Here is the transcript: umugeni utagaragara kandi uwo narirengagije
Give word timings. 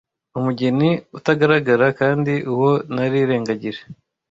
umugeni 0.37 0.89
utagaragara 1.17 1.87
kandi 1.99 2.33
uwo 2.51 2.71
narirengagije 2.93 3.81